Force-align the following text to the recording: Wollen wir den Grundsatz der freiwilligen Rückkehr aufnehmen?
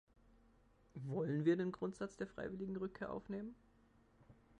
Wollen 0.95 1.45
wir 1.45 1.57
den 1.57 1.71
Grundsatz 1.71 2.17
der 2.17 2.25
freiwilligen 2.25 2.75
Rückkehr 2.77 3.11
aufnehmen? 3.13 3.53